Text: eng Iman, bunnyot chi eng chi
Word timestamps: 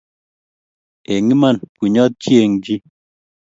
eng 1.13 1.29
Iman, 1.35 1.57
bunnyot 1.77 2.13
chi 2.21 2.33
eng 2.43 2.55
chi 2.63 2.75